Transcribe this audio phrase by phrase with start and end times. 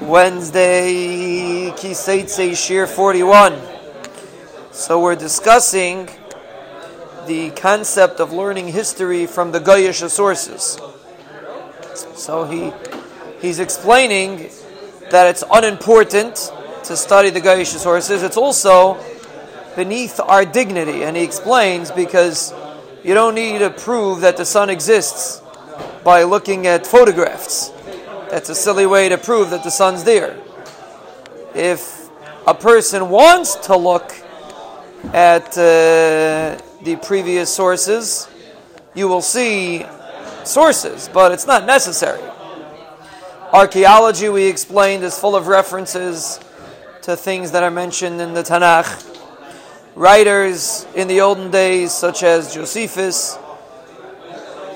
[0.00, 3.56] Wednesday, Kiseitse Shiur 41.
[4.72, 6.08] So we're discussing
[7.26, 10.80] the concept of learning history from the Goyish sources.
[12.16, 12.72] So he
[13.40, 14.50] he's explaining
[15.10, 16.50] that it's unimportant
[16.84, 18.24] to study the Goyish sources.
[18.24, 18.98] It's also
[19.76, 22.52] beneath our dignity, and he explains because
[23.04, 25.40] you don't need to prove that the sun exists
[26.02, 27.73] by looking at photographs.
[28.34, 30.36] That's a silly way to prove that the sun's there.
[31.54, 32.08] If
[32.48, 34.12] a person wants to look
[35.12, 38.26] at uh, the previous sources,
[38.92, 39.86] you will see
[40.42, 42.20] sources, but it's not necessary.
[43.52, 46.40] Archaeology, we explained, is full of references
[47.02, 49.16] to things that are mentioned in the Tanakh.
[49.94, 53.38] Writers in the olden days, such as Josephus,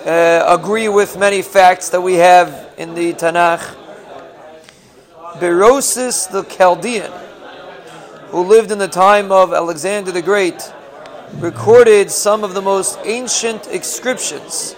[0.06, 3.76] uh, agree with many facts that we have in the Tanakh.
[5.40, 7.12] Berosus the Chaldean,
[8.28, 10.72] who lived in the time of Alexander the Great,
[11.36, 14.74] recorded some of the most ancient inscriptions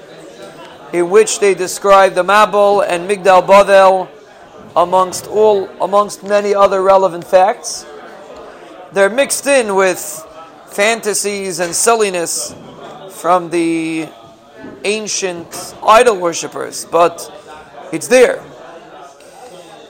[0.92, 4.08] in which they describe the Mabul and Migdal Bavel
[4.76, 7.86] amongst all amongst many other relevant facts.
[8.92, 10.26] They're mixed in with
[10.66, 12.54] fantasies and silliness
[13.10, 14.08] from the
[14.84, 17.30] ancient idol worshippers, but
[17.92, 18.42] it's there.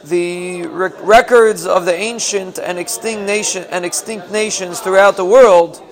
[0.05, 5.83] The rec- records of the ancient and extinct nation and extinct nations throughout the world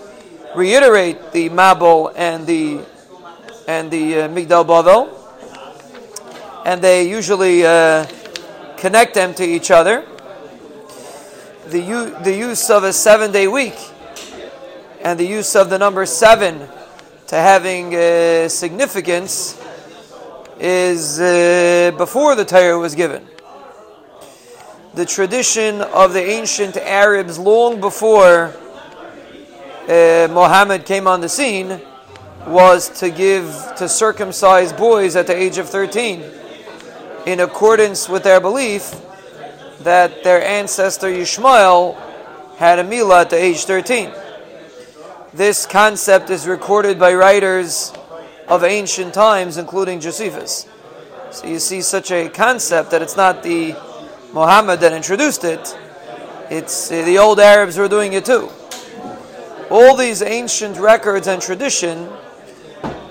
[0.54, 2.80] reiterate the Mabul and the
[3.68, 5.12] and the uh, Migdal Bavel,
[6.64, 8.06] and they usually uh,
[8.78, 10.06] connect them to each other.
[11.68, 13.76] The, u- the use of a seven day week
[15.02, 16.66] and the use of the number seven
[17.28, 19.60] to having uh, significance
[20.58, 23.22] is uh, before the Torah was given.
[24.94, 28.54] The tradition of the ancient Arabs, long before
[29.86, 31.82] uh, Muhammad came on the scene,
[32.46, 33.44] was to give
[33.76, 36.24] to circumcise boys at the age of 13
[37.26, 38.94] in accordance with their belief
[39.80, 41.94] that their ancestor Yishmael
[42.56, 44.10] had a milah at the age 13.
[45.34, 47.92] This concept is recorded by writers
[48.48, 50.66] of ancient times, including Josephus.
[51.32, 53.76] So you see such a concept that it's not the
[54.32, 55.76] Muhammad that introduced it,
[56.48, 58.48] it's uh, the old Arabs who are doing it too.
[59.70, 62.08] All these ancient records and tradition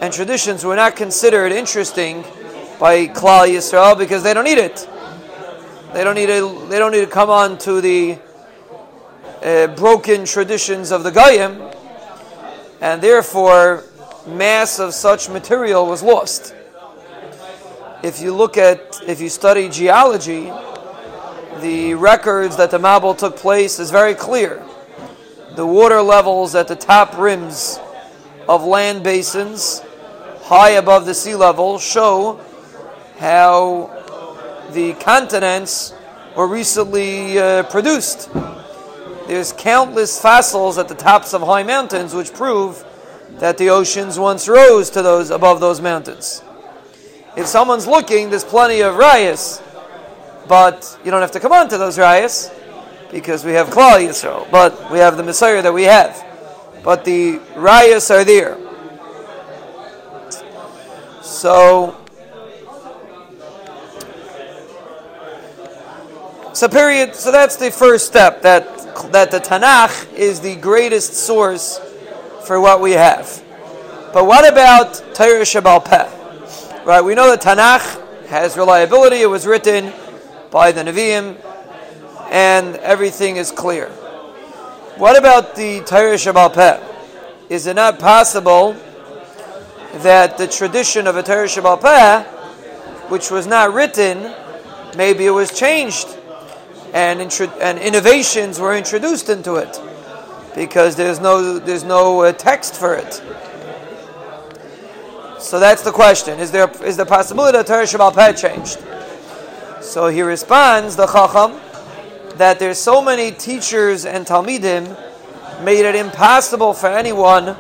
[0.02, 2.24] and traditions were not considered interesting
[2.80, 4.90] by Klal Yisrael because they don't need it.
[5.94, 6.66] They don't need to.
[6.68, 8.18] They don't need to come on to the
[9.44, 11.77] uh, broken traditions of the Goyim
[12.82, 13.84] and therefore
[14.28, 16.54] mass of such material was lost.
[18.04, 20.52] If you look at, if you study geology,
[21.62, 24.64] the records that the Mabul took place is very clear.
[25.56, 27.80] The water levels at the top rims
[28.48, 29.82] of land basins,
[30.44, 32.40] high above the sea level, show
[33.18, 33.90] how
[34.72, 35.94] the continents
[36.36, 38.30] were recently uh, produced.
[39.28, 42.84] There's countless fossils at the tops of high mountains which prove
[43.40, 46.42] that the oceans once rose to those above those mountains.
[47.36, 49.62] If someone's looking, there's plenty of rayas,
[50.48, 52.52] but you don't have to come on to those rayas
[53.12, 56.26] because we have Klal Yisrael, but we have the Mesorah that we have.
[56.84, 58.58] But the rayas are there.
[61.22, 61.98] So,
[66.54, 67.14] so period.
[67.14, 68.42] So that's the first step.
[68.42, 68.77] That
[69.12, 71.80] that the Tanakh is the greatest source
[72.46, 73.44] for what we have.
[74.14, 76.84] But what about Torah Shebaal Peh?
[76.86, 79.18] Right, we know the Tanakh has reliability.
[79.18, 79.94] It was written
[80.52, 81.38] by the Nevi'im,
[82.32, 83.90] and everything is clear.
[84.98, 86.80] What about the Torah Shebaal Peh?
[87.50, 88.76] Is it not possible
[89.96, 92.24] that the tradition of a Torah Shebaal Peh,
[93.10, 94.34] which was not written,
[94.96, 96.18] maybe it was changed
[96.94, 99.80] and, and innovations were introduced into it
[100.56, 103.22] because there's no there's no uh, text for it.
[105.40, 108.80] So that's the question: Is there is the possibility that Torah Shebaal Peh changed?
[109.84, 111.60] So he responds, the Chacham,
[112.38, 114.86] that there's so many teachers and Talmidim
[115.64, 117.56] made it impossible for anyone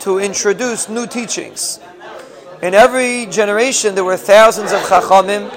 [0.00, 1.80] to introduce new teachings.
[2.62, 5.50] In every generation, there were thousands of Chachamim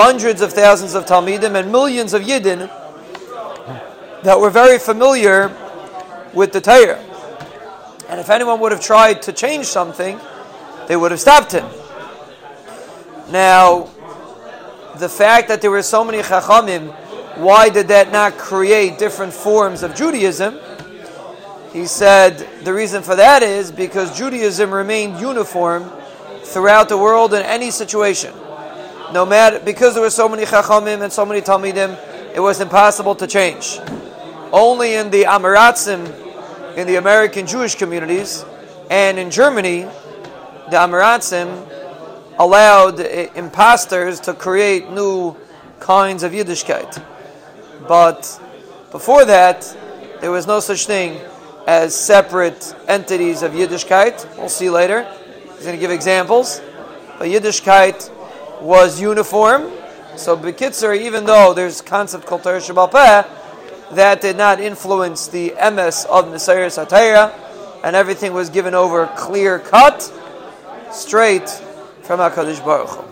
[0.00, 2.68] hundreds of thousands of Talmidim and millions of Yidden
[4.22, 5.54] that were very familiar
[6.32, 6.98] with the Torah.
[8.08, 10.18] And if anyone would have tried to change something,
[10.88, 11.66] they would have stopped him.
[13.30, 13.90] Now,
[14.98, 16.94] the fact that there were so many Chachamim
[17.36, 20.58] why did that not create different forms of Judaism?
[21.72, 25.90] He said the reason for that is because Judaism remained uniform
[26.42, 28.34] throughout the world in any situation.
[29.12, 31.98] No matter because there were so many chachamim and so many talmidim,
[32.34, 33.78] it was impossible to change.
[34.52, 38.44] Only in the Amaratzim, in the American Jewish communities,
[38.88, 39.82] and in Germany,
[40.70, 41.66] the Amaratzim
[42.38, 45.36] allowed imposters to create new
[45.80, 47.02] kinds of Yiddishkeit.
[47.88, 48.40] But
[48.92, 49.76] before that,
[50.20, 51.20] there was no such thing
[51.66, 54.36] as separate entities of Yiddishkeit.
[54.36, 55.02] We'll see later.
[55.56, 56.60] He's going to give examples.
[57.18, 58.10] But Yiddishkeit
[58.60, 59.70] was uniform.
[60.16, 65.50] So Bekitzer, even though there's concept called Torah Shebaal Peh, that did not influence the
[65.50, 67.34] MS of Nisayr Satayra,
[67.82, 70.02] and everything was given over clear cut,
[70.92, 71.48] straight
[72.02, 73.09] from HaKadosh Baruch Hu.